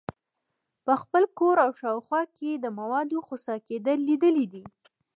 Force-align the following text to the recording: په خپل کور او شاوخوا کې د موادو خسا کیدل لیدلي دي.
په 0.85 0.93
خپل 1.01 1.23
کور 1.39 1.55
او 1.65 1.71
شاوخوا 1.79 2.21
کې 2.37 2.51
د 2.53 2.65
موادو 2.79 3.17
خسا 3.27 3.55
کیدل 3.67 3.97
لیدلي 4.09 4.45
دي. 4.53 4.63